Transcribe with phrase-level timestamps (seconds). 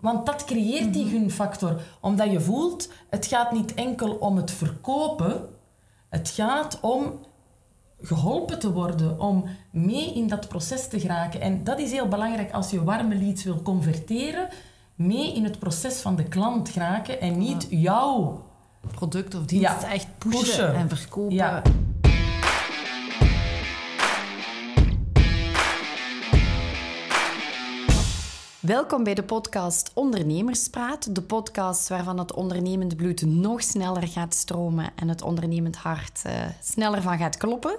[0.00, 1.80] Want dat creëert die gunfactor.
[2.00, 5.48] Omdat je voelt, het gaat niet enkel om het verkopen.
[6.08, 7.12] Het gaat om
[8.00, 11.40] geholpen te worden, om mee in dat proces te geraken.
[11.40, 14.48] En dat is heel belangrijk als je warme leads wil converteren.
[14.94, 18.48] Mee in het proces van de klant geraken en niet jouw
[18.94, 20.74] Product of dienst Ja, echt pushen, pushen.
[20.74, 21.34] en verkopen.
[21.34, 21.62] Ja.
[28.60, 31.14] Welkom bij de podcast Ondernemerspraat.
[31.14, 36.32] De podcast waarvan het ondernemend bloed nog sneller gaat stromen en het ondernemend hart eh,
[36.62, 37.78] sneller van gaat kloppen.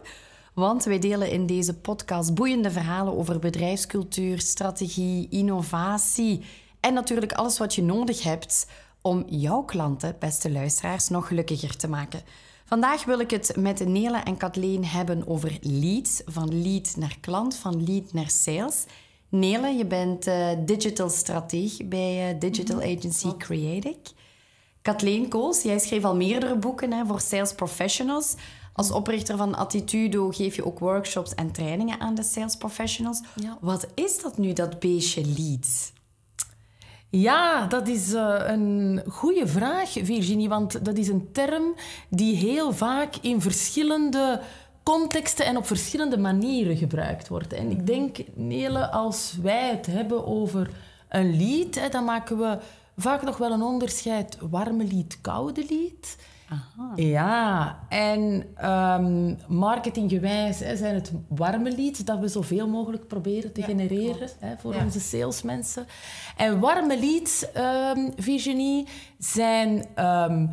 [0.54, 6.46] Want wij delen in deze podcast boeiende verhalen over bedrijfscultuur, strategie, innovatie
[6.80, 8.68] en natuurlijk alles wat je nodig hebt
[9.02, 12.22] om jouw klanten, beste luisteraars, nog gelukkiger te maken.
[12.66, 16.22] Vandaag wil ik het met Nele en Kathleen hebben over leads.
[16.26, 18.86] Van lead naar klant, van lead naar sales.
[19.32, 23.98] Nele, je bent eh, digital strateeg bij eh, digital agency Creatic.
[24.82, 28.36] Kathleen Kools, jij schreef al meerdere boeken hè, voor sales professionals.
[28.74, 33.22] Als oprichter van Attitudo geef je ook workshops en trainingen aan de sales professionals.
[33.36, 33.58] Ja.
[33.62, 35.92] Wat is dat nu, dat beestje leads?
[37.10, 40.50] Ja, dat is eh, een goede vraag, Virginie.
[40.50, 41.76] Want dat is een term
[42.10, 44.42] die heel vaak in verschillende
[44.92, 47.54] contexten en op verschillende manieren gebruikt wordt.
[47.54, 50.70] En ik denk, Nele, als wij het hebben over
[51.10, 52.58] een lied, hè, dan maken we
[52.98, 56.18] vaak nog wel een onderscheid warme lied, koude lied.
[56.96, 63.62] Ja, en ehm, marketinggewijs hè, zijn het warme leads dat we zoveel mogelijk proberen te
[63.64, 64.84] genereren hè, voor Ja.
[64.84, 65.86] onze salesmensen.
[66.38, 70.48] En warme leads, ehm, Virginie, zijn ehm,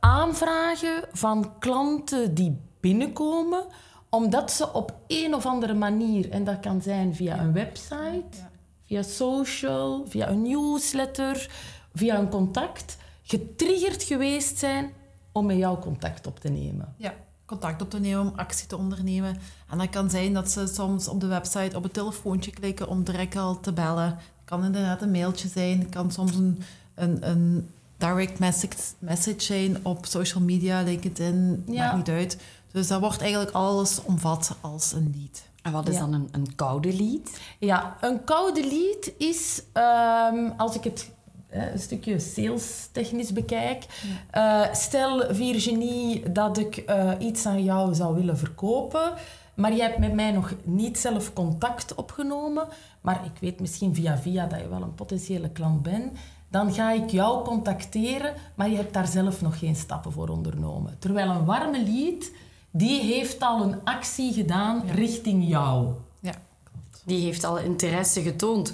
[0.00, 3.64] aanvragen van klanten die binnenkomen
[4.08, 8.38] omdat ze op een of andere manier, en dat kan zijn via een website,
[8.86, 11.50] via social, via een newsletter,
[11.94, 14.90] via een contact, getriggerd geweest zijn
[15.32, 16.94] om met jou contact op te nemen.
[16.96, 17.14] Ja,
[17.46, 19.36] contact op te nemen, om actie te ondernemen.
[19.70, 23.04] En dat kan zijn dat ze soms op de website op het telefoontje klikken om
[23.04, 24.04] direct al te bellen.
[24.08, 26.62] Het kan inderdaad een mailtje zijn, het kan soms een,
[26.94, 31.84] een, een direct message, message zijn op social media, LinkedIn, Ja.
[31.84, 32.38] maakt niet uit.
[32.72, 35.42] Dus dat wordt eigenlijk alles omvat als een lead.
[35.62, 36.00] En wat is Ja.
[36.00, 37.30] dan een, een koude lead?
[37.58, 41.10] Ja, een koude lead is, ehm, als ik het
[41.48, 43.84] eh, een stukje sales-technisch bekijk.
[44.30, 49.12] eh, stel, Virginie, dat ik eh, iets aan jou zou willen verkopen,
[49.54, 52.68] maar je hebt met mij nog niet zelf contact opgenomen,
[53.00, 56.18] maar ik weet misschien via via dat je wel een potentiële klant bent.
[56.50, 60.96] Dan ga ik jou contacteren, maar je hebt daar zelf nog geen stappen voor ondernomen.
[60.98, 62.30] Terwijl een warme lead,
[62.70, 65.88] die heeft al een actie gedaan richting jou.
[66.20, 67.02] Ja, klopt.
[67.04, 68.72] Die heeft al interesse getoond.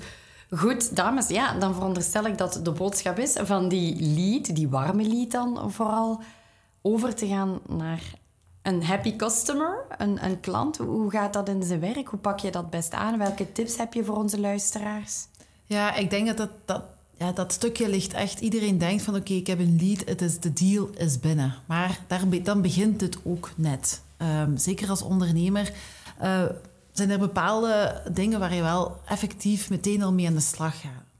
[0.50, 5.02] Goed, dames, ja, dan veronderstel ik dat de boodschap is van die lead, die warme
[5.02, 6.20] lead dan vooral,
[6.82, 8.02] over te gaan naar
[8.62, 10.76] een happy customer, een, een klant.
[10.76, 12.08] Hoe gaat dat in zijn werk?
[12.08, 13.18] Hoe pak je dat best aan?
[13.18, 15.26] Welke tips heb je voor onze luisteraars?
[15.64, 16.82] Ja, ik denk dat dat, dat,
[17.16, 18.40] ja, dat stukje ligt echt...
[18.40, 21.54] Iedereen denkt van, oké, ik heb een lead, het is, de deal is binnen.
[21.66, 24.02] Maar daar, dan begint het ook net.
[24.16, 25.72] Ehm, zeker als ondernemer
[26.18, 26.42] eh,
[26.92, 30.74] zijn er bepaalde dingen waar je wel effectief meteen al mee aan de slag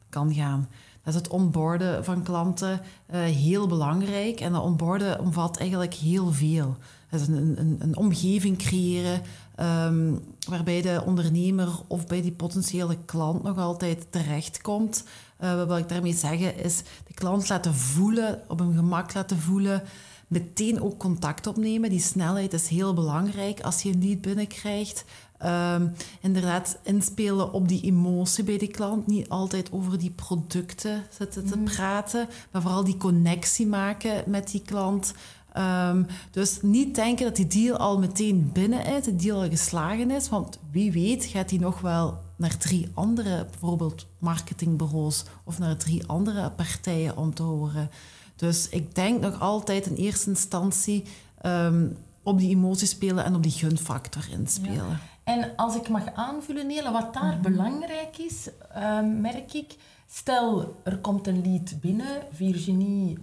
[0.08, 0.68] kan gaan.
[1.02, 4.40] Dat is het onboarden van klanten eh, heel belangrijk.
[4.40, 6.76] En dat onboarden omvat eigenlijk heel veel.
[7.10, 9.22] Dat is een, een, een omgeving creëren
[9.54, 10.14] ehm,
[10.48, 15.04] waarbij de ondernemer of bij die potentiële klant nog altijd terechtkomt.
[15.36, 19.38] Eh wat wil ik daarmee zeggen is de klant laten voelen, op een gemak laten
[19.38, 19.82] voelen.
[20.26, 21.90] Meteen ook contact opnemen.
[21.90, 25.04] Die snelheid is heel belangrijk als je een lead binnenkrijgt.
[25.38, 25.86] Ehm,
[26.20, 29.06] inderdaad, inspelen op die emotie bij die klant.
[29.06, 34.62] Niet altijd over die producten zitten te praten, maar vooral die connectie maken met die
[34.62, 35.14] klant.
[35.56, 40.10] Ehm, dus niet denken dat die deal al meteen binnen is, de deal al geslagen
[40.10, 40.28] is.
[40.28, 46.06] Want wie weet gaat die nog wel naar drie andere, bijvoorbeeld marketingbureaus of naar drie
[46.06, 47.90] andere partijen om te horen.
[48.36, 51.04] Dus ik denk nog altijd in eerste instantie
[51.40, 51.88] ehm,
[52.22, 55.00] op die emotie spelen en op die gunfactor inspelen.
[55.24, 59.76] En als ik mag aanvullen, Nele, wat daar belangrijk is, ehm, merk ik.
[60.10, 62.22] Stel, er komt een lead binnen.
[62.32, 63.18] Virginie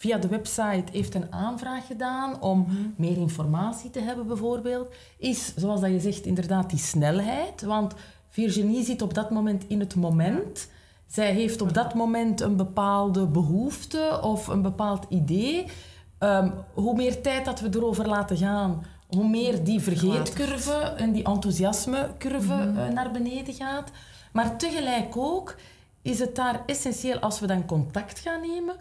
[0.00, 2.66] via de website heeft een aanvraag gedaan om
[2.96, 4.94] meer informatie te hebben, bijvoorbeeld.
[5.18, 7.62] Is, zoals dat je zegt, inderdaad die snelheid.
[7.62, 7.94] Want
[8.28, 10.68] Virginie zit op dat moment in het moment.
[11.06, 15.66] Zij heeft op dat moment een bepaalde behoefte of een bepaald idee.
[16.18, 21.24] Ehm, hoe meer tijd dat we erover laten gaan, hoe meer die vergeetcurve en die
[21.24, 23.90] enthousiasmecurve eh, naar beneden gaat.
[24.32, 25.56] Maar tegelijk ook
[26.02, 28.76] is het daar essentieel als we dan contact gaan nemen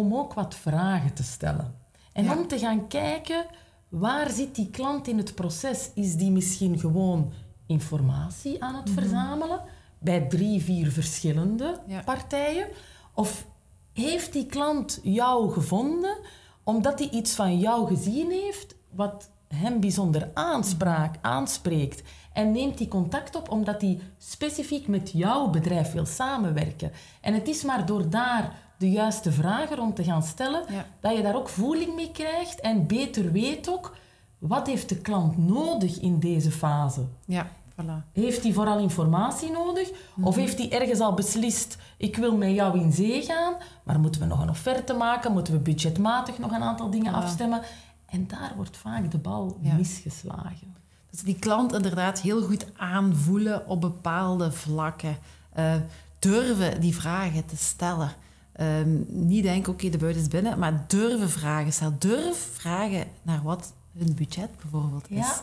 [0.00, 1.74] om ook wat vragen te stellen.
[2.12, 2.36] En Ja.
[2.36, 3.46] om te gaan kijken,
[3.88, 5.90] waar zit die klant in het proces?
[5.94, 7.32] Is die misschien gewoon
[7.66, 9.60] informatie aan het verzamelen
[9.98, 12.02] bij drie, vier verschillende Ja.
[12.04, 12.68] partijen?
[13.14, 13.46] Of
[13.92, 16.16] heeft die klant jou gevonden
[16.64, 22.02] omdat hij iets van jou gezien heeft wat hem bijzonder aanspraak, aanspreekt?
[22.32, 26.92] En neemt die contact op omdat hij specifiek met jouw bedrijf wil samenwerken.
[27.20, 30.84] En het is maar door daar de juiste vragen rond te gaan stellen, Ja.
[31.00, 33.96] dat je daar ook voeling mee krijgt en beter weet ook
[34.38, 37.04] wat heeft de klant nodig in deze fase.
[37.26, 38.12] Ja, voilà.
[38.12, 39.90] Heeft hij vooral informatie nodig?
[40.22, 43.54] Of heeft hij ergens al beslist, ik wil met jou in zee gaan,
[43.84, 45.32] maar moeten we nog een offerte maken?
[45.32, 47.62] Moeten we budgetmatig nog een aantal dingen afstemmen?
[48.06, 49.74] En daar wordt vaak de bal Ja.
[49.74, 50.74] misgeslagen.
[51.10, 55.16] Dus die klant inderdaad heel goed aanvoelen op bepaalde vlakken.
[55.52, 55.74] Eh,
[56.18, 58.12] durven die vragen te stellen.
[58.52, 61.96] Ehm, niet denken, oké, de buiten is binnen, maar durven vragen stellen.
[61.98, 65.40] Durf vragen naar wat hun budget bijvoorbeeld is.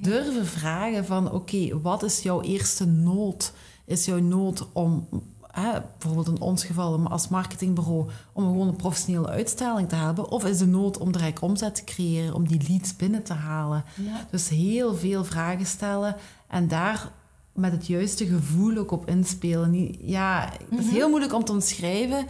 [0.00, 3.52] Durven vragen van, oké, wat is jouw eerste nood?
[3.84, 5.08] Is jouw nood om,
[5.46, 10.30] hè, bijvoorbeeld in ons geval als marketingbureau, om gewoon een professionele uitstraling te hebben?
[10.30, 13.84] Of is de nood om direct omzet te creëren, om die leads binnen te halen?
[13.96, 14.26] Ja.
[14.30, 16.16] Dus heel veel vragen stellen
[16.48, 17.12] en daar
[17.54, 19.94] met het juiste gevoel ook op inspelen.
[20.00, 22.26] Ja, het is heel moeilijk om te omschrijven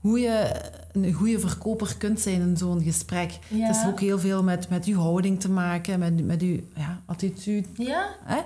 [0.00, 0.60] hoe je
[0.92, 3.38] een goede verkoper kunt zijn in zo'n gesprek.
[3.48, 3.66] Ja.
[3.66, 7.02] Het is ook heel veel met, met je houding te maken, met, met je ja,
[7.06, 7.68] attitude.
[7.74, 8.40] Ja, Hè?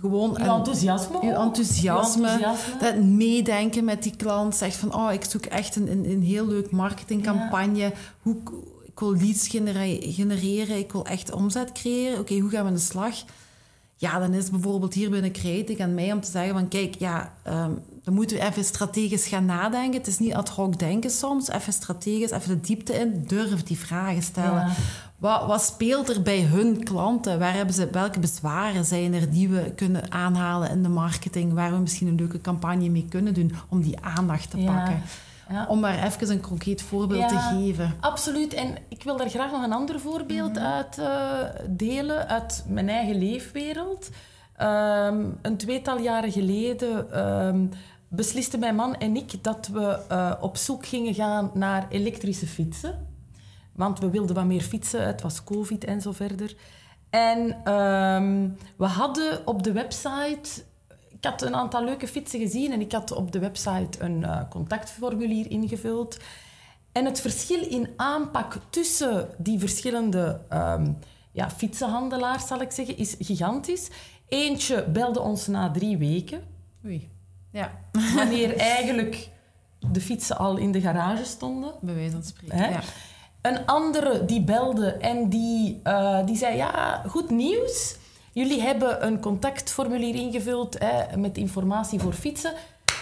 [0.00, 4.56] Gewoon uw een- enthousiasme je enthousiasme, dat meedenken met die klant.
[4.56, 7.92] Zeg van, oh, ik zoek echt een, een, een heel leuk marketingcampagne.
[8.22, 8.36] Hoe,
[8.84, 12.18] ik wil leads genere- genereren, ik wil echt omzet creëren.
[12.18, 13.14] Oké, hoe gaan we aan de slag?
[14.02, 17.32] Ja, dan is bijvoorbeeld hier binnen Creative aan mij om te zeggen van, kijk, ja,
[17.42, 17.70] ehm,
[18.04, 19.98] dan moeten we even strategisch gaan nadenken.
[19.98, 21.48] Het is niet ad hoc denken soms.
[21.48, 23.24] Even strategisch, even de diepte in.
[23.26, 24.66] Durf die vragen stellen.
[24.66, 24.72] Ja.
[25.18, 27.38] Wat, wat speelt er bij hun klanten?
[27.38, 31.52] Waar hebben ze, welke bezwaren zijn er die we kunnen aanhalen in de marketing?
[31.52, 34.74] Waar we misschien een leuke campagne mee kunnen doen om die aandacht te Ja.
[34.74, 35.02] pakken.
[35.52, 35.66] Ja.
[35.68, 37.28] Om maar even een concreet voorbeeld Ja.
[37.28, 37.96] te geven.
[38.00, 38.54] Absoluut.
[38.54, 41.38] En ik wil daar graag nog een ander voorbeeld uit eh,
[41.68, 44.10] delen, uit mijn eigen leefwereld.
[44.56, 47.66] Ehm, een tweetal jaren geleden ehm,
[48.08, 53.06] beslisten mijn man en ik dat we eh, op zoek gingen gaan naar elektrische fietsen.
[53.72, 56.56] Want we wilden wat meer fietsen, het was covid en zo verder.
[57.10, 60.64] En ehm, we hadden op de website...
[61.22, 64.40] Ik had een aantal leuke fietsen gezien en ik had op de website een eh,
[64.50, 66.16] contactformulier ingevuld.
[66.92, 70.92] En het verschil in aanpak tussen die verschillende ehm,
[71.32, 73.90] ja, fietsenhandelaars, zal ik zeggen, is gigantisch.
[74.28, 76.42] Eentje belde ons na drie weken,
[76.84, 77.10] Oei.
[77.50, 77.70] Ja,
[78.14, 79.28] wanneer eigenlijk
[79.92, 81.72] de fietsen al in de garage stonden.
[81.80, 82.58] bij wijze van spreken.
[82.58, 82.68] Hè?
[82.68, 82.80] Ja.
[83.40, 88.00] Een andere die belde en die, eh, die zei: Ja, goed nieuws.
[88.32, 92.52] Jullie hebben een contactformulier ingevuld hè, met informatie voor fietsen.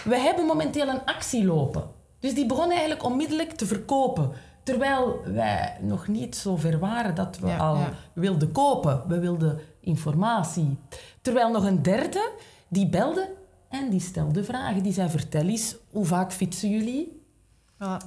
[0.03, 1.83] We hebben momenteel een actie lopen.
[2.19, 4.31] Dus die begon eigenlijk onmiddellijk te verkopen.
[4.63, 7.89] Terwijl wij nog niet zo ver waren dat we Ja, al ja.
[8.13, 9.03] wilden kopen.
[9.07, 10.77] We wilden informatie.
[11.21, 12.31] Terwijl nog een derde,
[12.67, 13.29] die belde
[13.69, 14.83] en die stelde vragen.
[14.83, 17.20] Die zei, vertel eens, hoe vaak fietsen jullie?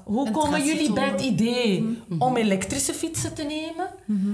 [0.04, 3.86] Hoe komen jullie bij het idee om elektrische fietsen te nemen?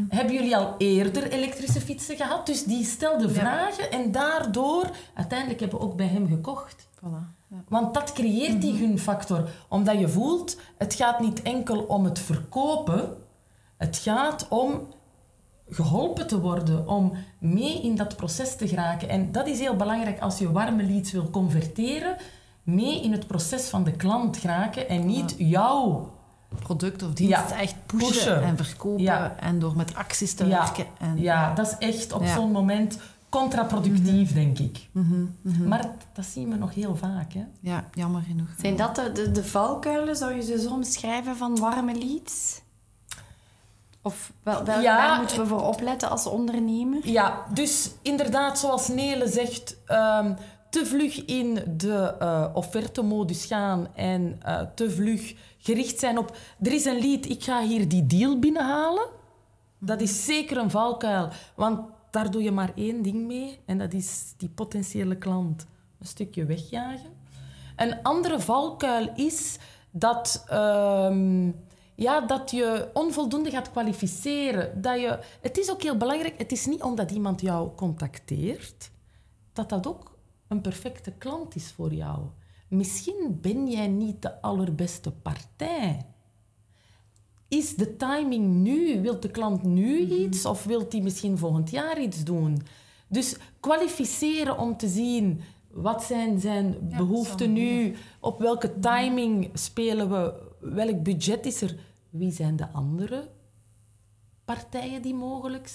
[0.08, 2.46] Hebben jullie al eerder elektrische fietsen gehad?
[2.46, 6.88] Dus die stelde vragen en daardoor, uiteindelijk hebben we ook bij hem gekocht.
[6.96, 7.38] Voilà.
[7.50, 7.64] Ja.
[7.68, 9.48] Want dat creëert die gunfactor.
[9.68, 13.16] Omdat je voelt, het gaat niet enkel om het verkopen.
[13.76, 14.86] Het gaat om
[15.68, 19.08] geholpen te worden, om mee in dat proces te geraken.
[19.08, 22.16] En dat is heel belangrijk als je warme leads wil converteren.
[22.74, 26.12] Mee in het proces van de klant geraken en niet jouw...
[26.62, 28.42] Product of dienst Ja, echt pushen, pushen.
[28.42, 29.02] en verkopen.
[29.02, 29.36] Ja.
[29.40, 30.86] En door met acties te Ja, werken.
[30.98, 32.34] En, ja, dat is echt op Ja.
[32.34, 32.98] zo'n moment
[33.28, 34.88] contraproductief, denk ik.
[34.92, 35.68] Mhm, mhm.
[35.68, 37.32] Maar dat zien we nog heel vaak.
[37.32, 37.44] Hè?
[37.60, 38.48] ja, jammer genoeg.
[38.60, 42.60] Zijn dat de, de, de valkuilen, zou je ze zo omschrijven, van warme leads?
[44.02, 47.08] Of wel, wel, Ja, waar moeten we voor opletten als ondernemer?
[47.08, 50.32] Ja, dus inderdaad, zoals Nele zegt, ehm,
[50.70, 56.36] te vlug in de eh offertemodus gaan en eh, te vlug gericht zijn op...
[56.62, 59.08] Er is een lead, ik ga hier die deal binnenhalen.
[59.78, 63.92] Dat is zeker een valkuil, want daar doe je maar één ding mee en dat
[63.92, 65.66] is die potentiële klant
[66.00, 67.10] een stukje wegjagen.
[67.76, 69.58] Een andere valkuil is
[69.90, 71.50] dat, ehm,
[71.94, 74.82] ja, dat je onvoldoende gaat kwalificeren.
[74.82, 78.90] Dat je, het is ook heel belangrijk, het is niet omdat iemand jou contacteert,
[79.52, 80.09] dat dat ook
[80.50, 82.18] een perfecte klant is voor jou.
[82.68, 86.06] misschien ben jij niet de allerbeste partij.
[87.48, 89.00] Is de timing nu?
[89.00, 92.62] Wilt de klant nu iets of wilt hij misschien volgend jaar iets doen?
[93.08, 95.40] Dus kwalificeren om te zien
[95.70, 101.76] wat zijn zijn behoeften nu, op welke timing spelen we, welk budget is er,
[102.10, 103.28] wie zijn de andere
[104.44, 105.70] partijen die mogelijk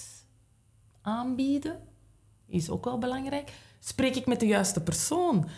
[1.02, 1.80] aanbieden,
[2.46, 3.52] is ook wel belangrijk.
[3.88, 5.48] Spreek ik met de juiste persoon?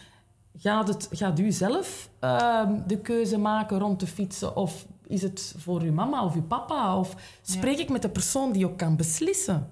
[0.57, 5.55] Gaat, het, gaat u zelf ehm, de keuze maken rond te fietsen of is het
[5.57, 6.99] voor uw mama of uw papa?
[6.99, 9.71] Of spreek ik met de persoon die ook kan beslissen?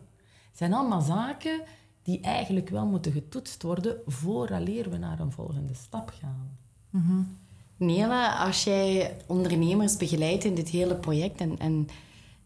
[0.48, 1.62] Het zijn allemaal zaken
[2.02, 6.58] die eigenlijk wel moeten getoetst worden vooraleer we naar een volgende stap gaan.
[6.90, 7.38] Mm
[7.76, 11.88] Nela, als jij ondernemers begeleidt in dit hele project en, en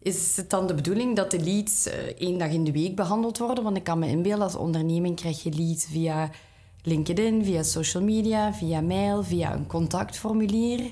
[0.01, 3.37] is het dan de bedoeling dat de leads uh, één dag in de week behandeld
[3.37, 3.63] worden?
[3.63, 6.29] Want ik kan me inbeelden, als onderneming krijg je leads via
[6.83, 10.91] LinkedIn, via social media, via mail, via een contactformulier.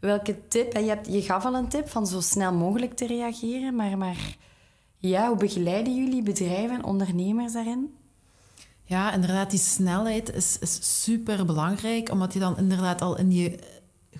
[0.00, 0.72] Welke tip?
[0.72, 4.36] Je, hebt, je gaf al een tip van zo snel mogelijk te reageren, maar, maar
[4.96, 7.94] ja, hoe begeleiden jullie bedrijven en ondernemers daarin?
[8.84, 13.58] Ja, inderdaad, die snelheid is, is super belangrijk, omdat je dan inderdaad al in die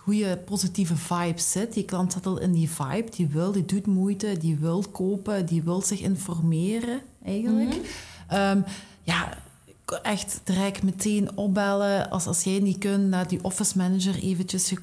[0.04, 1.72] goede positieve vibe zit.
[1.72, 5.46] Die klant zit al in die vibe, die wil, die doet moeite, die wil kopen,
[5.46, 7.74] die wil zich informeren eigenlijk.
[8.28, 8.60] Ehm,
[9.02, 9.38] ja,
[10.02, 12.10] echt direct meteen opbellen.
[12.10, 14.76] Als, als jij niet kunt, naar die office manager eventjes je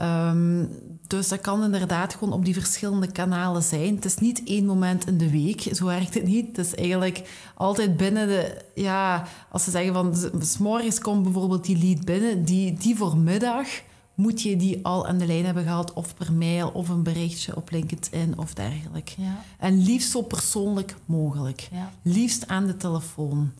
[0.00, 0.64] Ehm,
[1.06, 3.94] dus dat kan inderdaad gewoon op die verschillende kanalen zijn.
[3.94, 6.56] Het is niet één moment in de week, zo werkt het niet.
[6.56, 8.64] Het is eigenlijk altijd binnen de...
[8.74, 10.16] Ja, als ze zeggen van...
[10.40, 13.66] S morgens komt bijvoorbeeld die lead binnen, die, die voor middag
[14.14, 17.56] moet je die al aan de lijn hebben gehad, of per mail, of een berichtje
[17.56, 19.12] op LinkedIn of dergelijke.
[19.16, 19.42] Ja.
[19.58, 21.68] En liefst zo persoonlijk mogelijk.
[21.72, 21.90] Ja.
[22.02, 23.50] Liefst aan de telefoon.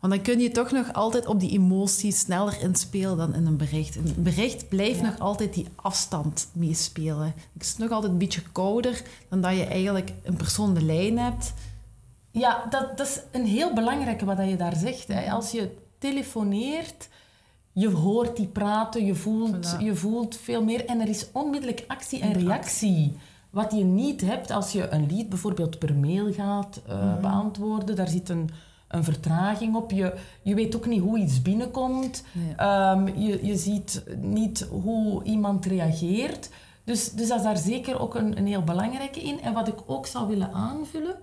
[0.00, 3.56] Want dan kun je toch nog altijd op die emotie sneller inspelen dan in een
[3.56, 3.96] bericht.
[3.96, 7.34] een bericht blijft nog altijd die afstand meespelen.
[7.52, 11.18] Het is nog altijd een beetje kouder dan dat je eigenlijk een persoon de lijn
[11.18, 11.52] hebt.
[12.30, 15.08] Ja, dat, dat is een heel belangrijke wat je daar zegt.
[15.08, 15.30] Hè.
[15.30, 17.08] Als je telefoneert,
[17.72, 22.20] je hoort die praten, je voelt, je voelt veel meer en er is onmiddellijk actie
[22.20, 23.16] en reactie.
[23.50, 28.08] Wat je niet hebt als je een lied bijvoorbeeld per mail gaat uh, beantwoorden, daar
[28.08, 28.50] zit een
[28.88, 29.90] een vertraging op.
[29.90, 32.24] Je, je weet ook niet hoe iets binnenkomt.
[32.56, 36.50] Ehm, je, je ziet niet hoe iemand reageert.
[36.84, 39.40] Dus, dus dat is daar zeker ook een, een heel belangrijke in.
[39.40, 41.16] En wat ik ook zou willen aanvullen.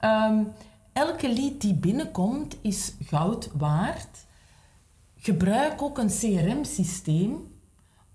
[0.00, 0.52] Um,
[0.92, 4.24] elke lied die binnenkomt is goud waard.
[5.16, 7.50] Gebruik ook een CRM-systeem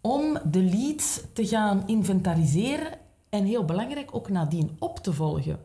[0.02, 2.92] om de leads te gaan inventariseren
[3.30, 5.60] en heel belangrijk ook nadien op te volgen.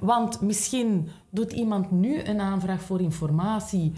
[0.00, 3.92] Want misschien doet iemand nu een aanvraag voor informatie,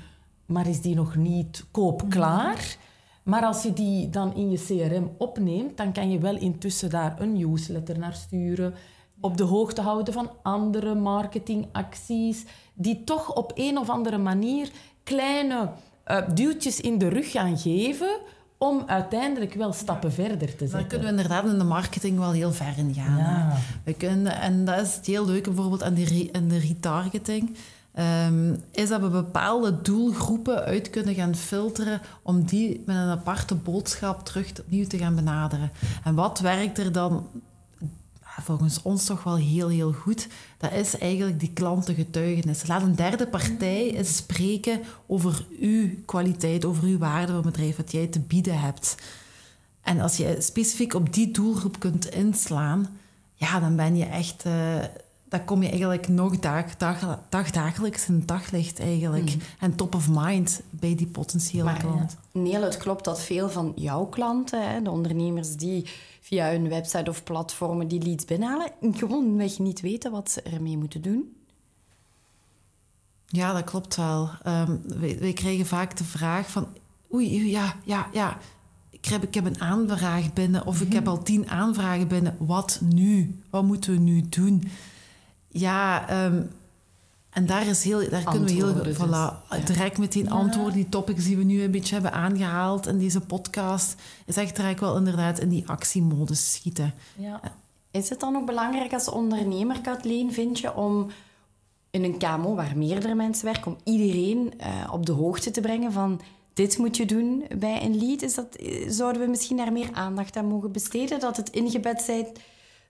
[0.46, 2.54] maar is die nog niet koopklaar.
[2.54, 2.90] Mhm.
[3.22, 7.20] Maar als je die dan in je CRM opneemt, dan kan je wel intussen daar
[7.20, 8.74] een newsletter naar sturen.
[9.20, 14.70] Op de hoogte houden van andere marketingacties, die toch op een of andere manier
[15.02, 15.70] kleine
[16.06, 18.20] uh, duwtjes in de rug gaan geven
[18.62, 20.78] om uiteindelijk wel stappen verder te zetten.
[20.78, 23.18] Dan kunnen we inderdaad in de marketing wel heel ver in gaan.
[23.18, 23.56] Ja.
[23.84, 27.56] We kunnen, en dat is het heel leuke bijvoorbeeld aan, die aan de retargeting.
[28.26, 33.54] Um, is dat we bepaalde doelgroepen uit kunnen gaan filteren om die met een aparte
[33.54, 35.70] boodschap terug opnieuw te gaan benaderen.
[36.04, 37.26] En wat werkt er dan
[38.42, 40.28] volgens ons toch wel heel, heel goed.
[40.58, 42.66] Dat is eigenlijk die klantengetuigenis.
[42.66, 47.92] Laat een derde partij eens spreken over uw kwaliteit, over uw waarde van bedrijf, wat
[47.92, 48.96] jij te bieden hebt.
[49.82, 52.88] En als je specifiek op die doelgroep kunt inslaan,
[53.34, 54.44] ja, dan ben je echt...
[54.46, 54.78] Uh,
[55.32, 59.34] dan kom je eigenlijk nog dag, dag, dagdagelijks in het daglicht eigenlijk.
[59.34, 59.40] Mm.
[59.58, 62.16] En top of mind bij die potentiële klant.
[62.32, 65.86] Neel, het klopt dat veel van jouw klanten, hè, de ondernemers die
[66.20, 70.78] via hun website of platformen die leads binnenhalen, gewoon weg niet weten wat ze ermee
[70.78, 71.36] moeten doen?
[73.26, 74.30] Ja, dat klopt wel.
[74.46, 74.82] Um,
[75.18, 76.66] wij, krijgen vaak de vraag van...
[77.12, 78.38] Oei, ja, ja, ja.
[78.90, 81.12] Ik heb, ik heb een aanvraag binnen of ik heb mhm.
[81.12, 82.36] al tien aanvragen binnen.
[82.38, 83.40] Wat nu?
[83.50, 84.64] Wat moeten we nu doen?
[85.52, 86.50] Ja, um,
[87.30, 88.96] en daar, is heel, daar kunnen we heel dus.
[88.96, 90.74] voilà, direct meteen antwoorden.
[90.74, 93.94] Die topics die we nu een beetje hebben aangehaald in deze podcast,
[94.26, 96.94] is echt direct wel inderdaad in die actiemodus schieten.
[97.16, 97.40] Ja.
[97.90, 101.10] Is het dan ook belangrijk als ondernemer, Kathleen, vind je, om
[101.90, 105.92] in een KMO waar meerdere mensen werken, om iedereen uh, op de hoogte te brengen
[105.92, 106.20] van
[106.52, 108.22] dit moet je doen bij een lead?
[108.22, 111.20] Is dat, zouden we misschien daar meer aandacht aan mogen besteden?
[111.20, 112.02] Dat het ingebed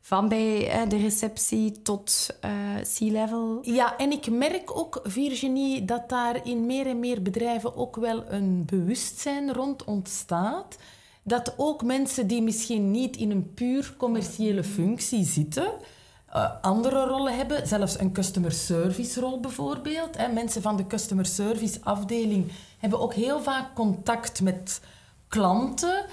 [0.05, 2.51] van bij eh, de receptie tot uh,
[2.95, 3.59] C-level.
[3.63, 8.25] Ja, en ik merk ook, Virginie, dat daar in meer en meer bedrijven ook wel
[8.29, 10.77] een bewustzijn rond ontstaat.
[11.23, 15.73] Dat ook mensen die misschien niet in een puur commerciële functie zitten,
[16.35, 17.69] uh, andere rollen hebben.
[17.69, 20.33] Zelfs een customer service rol bijvoorbeeld.
[20.33, 24.81] Mensen van de customer service afdeling hebben ook heel vaak contact met
[25.29, 26.05] klanten.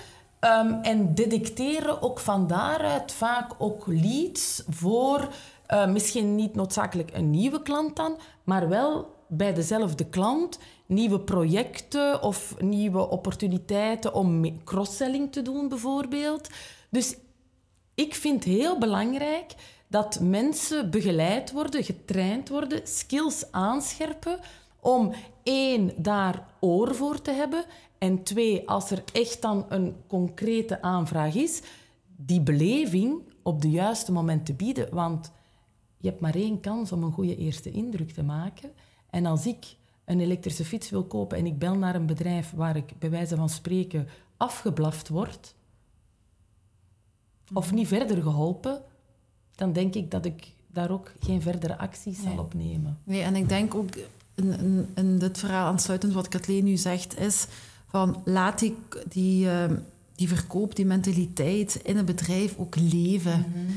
[0.42, 5.28] Um, en detecteren ook van daaruit vaak ook leads voor
[5.68, 12.22] uh, misschien niet noodzakelijk een nieuwe klant dan, maar wel bij dezelfde klant nieuwe projecten
[12.22, 16.50] of nieuwe opportuniteiten om cross-selling te doen bijvoorbeeld.
[16.90, 17.18] Dus
[17.96, 19.54] ik vind heel belangrijk
[19.88, 24.40] dat mensen begeleid worden, getraind worden, skills aanscherpen
[24.80, 27.66] om één, daar oor voor te hebben
[28.00, 31.62] en twee, als er echt dan een concrete aanvraag is,
[32.16, 34.96] die beleving op de juiste moment te bieden.
[34.96, 35.32] Want
[35.98, 38.72] je hebt maar één kans om een goede eerste indruk te maken.
[39.10, 39.76] En als ik
[40.06, 43.36] een elektrische fiets wil kopen en ik bel naar een bedrijf waar ik bij wijze
[43.36, 45.56] van spreken afgeblaft word,
[47.54, 48.82] of niet verder geholpen,
[49.56, 53.00] dan denk ik dat ik daar ook geen verdere acties zal opnemen.
[53.04, 53.90] Nee, en ik denk ook
[54.36, 57.48] in, in, in dit verhaal aansluitend wat Kathleen nu zegt, is
[57.90, 58.76] van laat die,
[59.10, 59.76] die, ehm,
[60.16, 63.40] die verkoop, die mentaliteit in een bedrijf ook leven.
[63.40, 63.74] Mhm.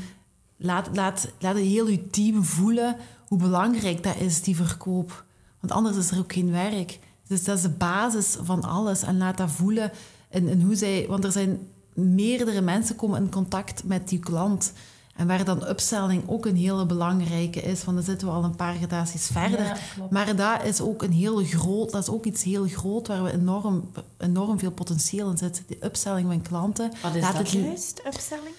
[0.57, 2.95] laat, laat, laat heel je team voelen
[3.27, 5.25] hoe belangrijk dat is, die verkoop.
[5.59, 6.99] Want anders is er ook geen werk.
[7.27, 9.01] Dus dat is de basis van alles.
[9.01, 9.91] En laat dat voelen
[10.29, 11.05] in, in hoe zij...
[11.07, 11.59] Want er zijn
[11.93, 14.73] meerdere mensen komen in contact met die klant.
[15.15, 18.55] En waar dan upselling ook een hele belangrijke is, want dan zitten we al een
[18.55, 19.79] paar gradaties verder.
[20.09, 23.31] maar dat is ook een heel groot, dat is ook iets heel groot waar we
[23.31, 25.63] enorm, enorm veel potentieel in zitten.
[25.67, 26.91] Die upselling van klanten.
[27.01, 28.55] Wat is Laat dat het, juist, upselling?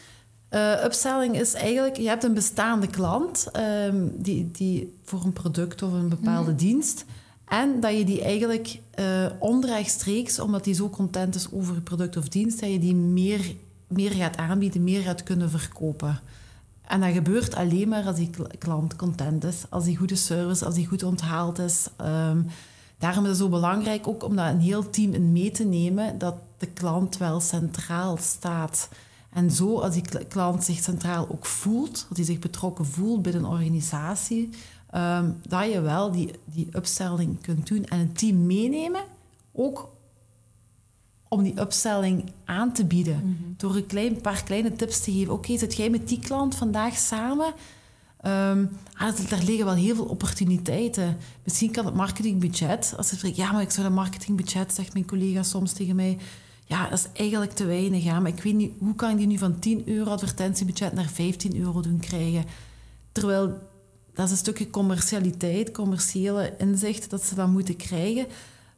[0.51, 3.49] Uh, upselling is eigenlijk, je hebt een bestaande klant
[3.87, 6.59] um, die, die voor een product of een bepaalde mhm.
[6.59, 7.05] dienst.
[7.45, 12.17] En dat je die eigenlijk uh, onrechtstreeks, omdat die zo content is over je product
[12.17, 13.55] of dienst, dat je die meer,
[13.87, 16.21] meer gaat aanbieden, meer gaat kunnen verkopen.
[16.87, 20.75] En dat gebeurt alleen maar als die klant content is, als die goede service, als
[20.75, 21.89] die goed onthaald is.
[22.01, 22.47] Um,
[22.99, 26.19] daarom is het zo belangrijk ook om dat een heel team in mee te nemen,
[26.19, 28.89] dat de klant wel centraal staat.
[29.31, 33.45] En zo, als die klant zich centraal ook voelt, dat hij zich betrokken voelt binnen
[33.45, 34.51] een organisatie,
[34.95, 39.05] um, dat je wel die, die upselling kunt doen en een team meenemen,
[39.53, 39.93] ook
[41.35, 43.17] om die upselling aan te bieden.
[43.17, 43.53] Mhm.
[43.57, 45.33] Door een klein, paar kleine tips te geven.
[45.33, 47.55] Oké, zit jij met die klant vandaag samen?
[48.27, 51.17] Um, ah, daar liggen wel heel veel opportuniteiten.
[51.45, 52.95] Misschien kan het marketingbudget...
[52.97, 54.75] Als ze zeggen, ja, maar ik zou dat marketingbudget...
[54.75, 56.19] zegt mijn collega soms tegen mij...
[56.65, 58.05] Ja, dat is eigenlijk te weinig.
[58.05, 61.09] Ja, maar ik weet niet, hoe kan ik die nu van 10 euro advertentiebudget naar
[61.09, 62.45] 15 euro doen krijgen?
[63.13, 63.59] Terwijl
[64.15, 68.27] dat is een stukje commercialiteit, commerciële inzicht dat ze dan moeten krijgen.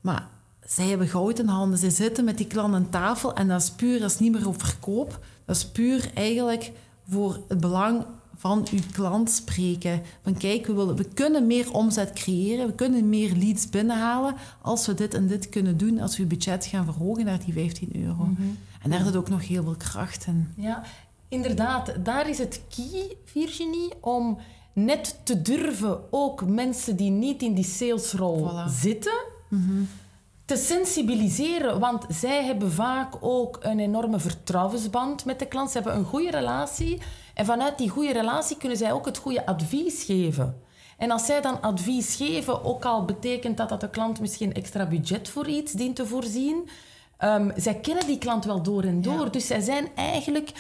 [0.01, 0.29] Maar
[0.67, 1.79] zij hebben goud in handen.
[1.79, 4.49] Ze zitten met die klant aan tafel en dat is puur, dat is niet meer
[4.49, 5.21] op verkoop.
[5.45, 6.73] Dat is puur eigenlijk
[7.09, 8.05] voor het belang
[8.37, 10.03] van uw klant spreken.
[10.23, 14.87] Van kijk, we, willen, we kunnen meer omzet creëren, we kunnen meer leads binnenhalen als
[14.87, 17.91] we dit en dit kunnen doen, als we uw budget gaan verhogen naar die 15
[17.95, 18.25] euro.
[18.25, 18.43] Mhm.
[18.83, 20.53] En daar zit ook nog heel veel kracht in.
[20.57, 20.83] Ja,
[21.29, 21.93] inderdaad.
[22.05, 24.39] Daar is het key, Virginie, om
[24.73, 29.25] net te durven ook mensen die niet in die salesrol zitten...
[29.49, 29.83] Mhm
[30.47, 35.71] te sensibiliseren, want zij hebben vaak ook een enorme vertrouwensband met de klant.
[35.71, 37.01] Ze hebben een goede relatie
[37.35, 40.61] en vanuit die goede relatie kunnen zij ook het goede advies geven.
[40.99, 44.87] En als zij dan advies geven, ook al betekent dat dat de klant misschien extra
[44.87, 46.69] budget voor iets dient te voorzien,
[47.21, 49.31] um, zij kennen die klant wel door en door.
[49.31, 50.53] Dus zij zijn eigenlijk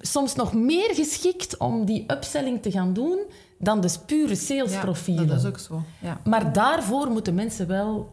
[0.00, 3.18] soms nog meer geschikt om die upselling te gaan doen
[3.58, 5.26] dan de pure salesprofielen.
[5.26, 5.82] Ja, dat is ook zo.
[5.98, 6.20] Ja.
[6.24, 8.12] Maar daarvoor moeten mensen wel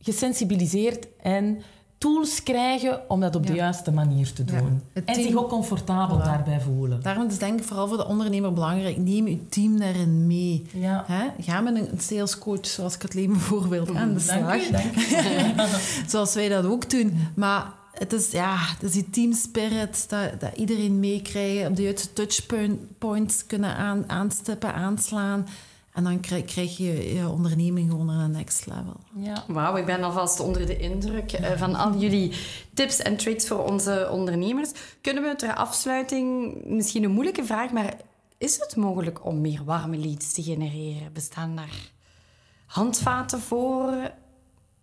[0.00, 1.62] gesensibiliseerd en
[1.98, 4.82] tools krijgen om dat op de juiste manier te doen.
[5.04, 7.02] En zich ook comfortabel daarbij voelen.
[7.02, 10.66] Daarom is denk ik vooral voor de ondernemer belangrijk, neem je team daarin mee.
[11.06, 11.26] Hè?
[11.40, 14.62] Ga met een salescoach, zoals Kathleen bijvoorbeeld, aan de slag.
[16.10, 17.18] zoals wij dat ook doen.
[17.34, 21.82] Maar het is, ja, het is die team spirit, dat, dat iedereen meekrijgen, op de
[21.82, 25.46] juiste touchpoints kunnen aan, aanstippen, aanslaan.
[25.96, 29.00] En dan krijg, je je onderneming gewoon naar een next level.
[29.14, 29.44] Ja.
[29.46, 32.32] Wauw, ik ben alvast onder de indruk eh, van al jullie
[32.74, 34.70] tips en tricks voor onze ondernemers.
[35.00, 37.96] Kunnen we ter afsluiting, misschien een moeilijke vraag, maar
[38.38, 41.12] is het mogelijk om meer warme leads te genereren?
[41.12, 41.90] Bestaan daar
[42.66, 44.10] handvaten voor?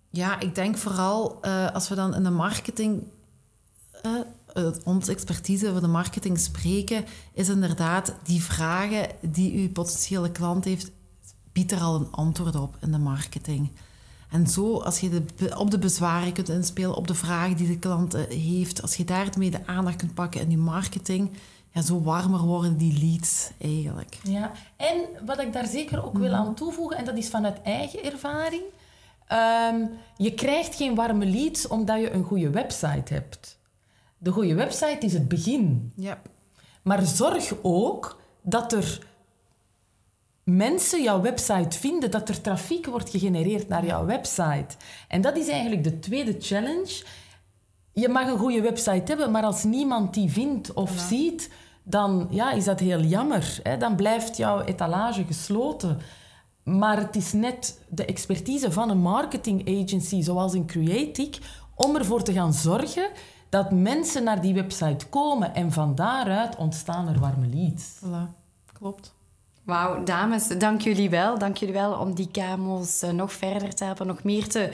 [0.10, 3.04] Ja, ik denk vooral uh, als we dan in de marketing
[4.06, 4.12] uh,
[4.54, 10.66] uh, onze expertise voor de marketing spreken, is inderdaad die vragen die uw potentiële klant
[10.66, 10.92] heeft,
[11.54, 13.70] biedt er al een antwoord op in de marketing.
[14.30, 17.80] En zo, als je de, op de bezwaren kunt inspelen, op de vragen die de
[17.80, 21.30] klant heeft, als je daarmee de aandacht kunt pakken in je marketing,
[21.72, 24.20] ja, zo warmer worden die leads eigenlijk.
[24.24, 26.40] Ja, en wat ik daar zeker ook wil mhm.
[26.40, 28.64] aan toevoegen, en dat is vanuit eigen ervaring,
[29.32, 33.60] um, je krijgt geen warme leads omdat je een goede website hebt.
[34.18, 35.92] De goede website is het begin.
[35.96, 36.22] Ja.
[36.82, 39.08] Maar zorg ook dat er
[40.44, 44.76] mensen jouw website vinden, dat er trafiek wordt gegenereerd naar jouw website.
[45.08, 47.04] En dat is eigenlijk de tweede challenge.
[47.94, 51.50] Je mag een goede website hebben, maar als niemand die vindt of ziet,
[51.84, 53.60] dan ja, is dat heel jammer.
[53.64, 53.78] Hè?
[53.78, 56.00] Dan blijft jouw etalage gesloten.
[56.64, 61.38] Maar het is net de expertise van een marketing agency, zoals in Creatic,
[61.76, 63.10] om ervoor te gaan zorgen
[63.50, 68.00] dat mensen naar die website komen en van daaruit ontstaan er warme leads.
[68.06, 68.34] Voilà,
[68.74, 69.14] klopt.
[69.66, 71.38] Wauw, dames, dank jullie wel.
[71.38, 74.70] Dank jullie wel om die kamels eh, nog verder te helpen, nog meer te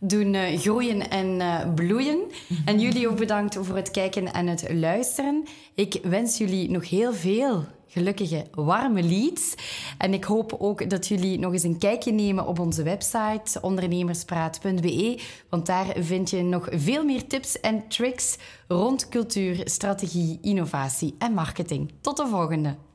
[0.00, 2.20] doen uh, groeien en uh, bloeien.
[2.64, 5.44] En jullie ook bedankt voor het kijken en het luisteren.
[5.74, 9.54] Ik wens jullie nog heel veel gelukkige, warme leads.
[9.98, 15.20] En ik hoop ook dat jullie nog eens een kijkje nemen op onze website ondernemerspraat.be,
[15.48, 21.32] want daar vind je nog veel meer tips en tricks rond cultuur, strategie, innovatie en
[21.32, 21.92] marketing.
[22.00, 22.91] Tot de volgende!